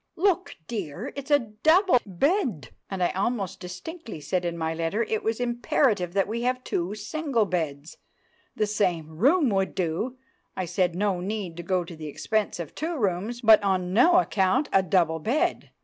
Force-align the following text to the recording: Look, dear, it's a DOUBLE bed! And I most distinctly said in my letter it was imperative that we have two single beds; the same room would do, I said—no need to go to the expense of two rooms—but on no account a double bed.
Look, 0.15 0.55
dear, 0.67 1.13
it's 1.15 1.29
a 1.29 1.37
DOUBLE 1.37 1.99
bed! 2.07 2.69
And 2.89 3.03
I 3.03 3.29
most 3.29 3.59
distinctly 3.59 4.19
said 4.19 4.45
in 4.45 4.57
my 4.57 4.73
letter 4.73 5.03
it 5.03 5.21
was 5.23 5.39
imperative 5.39 6.13
that 6.13 6.27
we 6.27 6.41
have 6.41 6.63
two 6.63 6.95
single 6.95 7.45
beds; 7.45 7.97
the 8.55 8.65
same 8.65 9.15
room 9.19 9.49
would 9.51 9.75
do, 9.75 10.17
I 10.57 10.65
said—no 10.65 11.19
need 11.19 11.55
to 11.57 11.61
go 11.61 11.83
to 11.83 11.95
the 11.95 12.07
expense 12.07 12.59
of 12.59 12.73
two 12.73 12.97
rooms—but 12.97 13.61
on 13.61 13.93
no 13.93 14.15
account 14.17 14.69
a 14.73 14.81
double 14.81 15.19
bed. 15.19 15.69